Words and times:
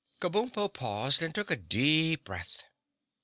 Kabumpo 0.19 0.67
paused 0.73 1.21
and 1.21 1.35
took 1.35 1.51
a 1.51 1.55
deep 1.55 2.23
breath. 2.23 2.63